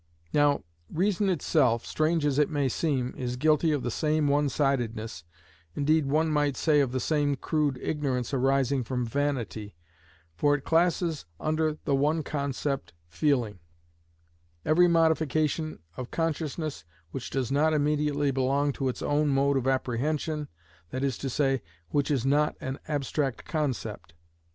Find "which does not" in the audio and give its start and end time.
17.11-17.71